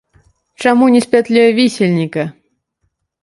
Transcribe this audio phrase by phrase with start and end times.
[0.63, 2.23] Чаму не з пятлёй вісельніка?